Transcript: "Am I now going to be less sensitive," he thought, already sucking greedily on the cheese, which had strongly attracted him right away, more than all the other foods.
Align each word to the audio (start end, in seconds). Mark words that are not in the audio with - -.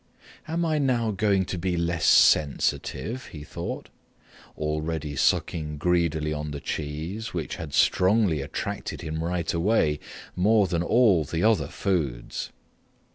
"Am 0.47 0.65
I 0.65 0.79
now 0.79 1.11
going 1.11 1.45
to 1.45 1.59
be 1.59 1.77
less 1.77 2.05
sensitive," 2.07 3.27
he 3.27 3.43
thought, 3.43 3.89
already 4.57 5.15
sucking 5.15 5.77
greedily 5.77 6.33
on 6.33 6.49
the 6.49 6.59
cheese, 6.59 7.35
which 7.35 7.57
had 7.57 7.71
strongly 7.71 8.41
attracted 8.41 9.01
him 9.01 9.23
right 9.23 9.53
away, 9.53 9.99
more 10.35 10.65
than 10.65 10.81
all 10.81 11.23
the 11.23 11.43
other 11.43 11.67
foods. 11.67 12.49